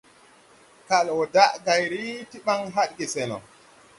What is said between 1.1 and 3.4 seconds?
wɔ daʼ gay ri ti ɓaŋ hadge se no.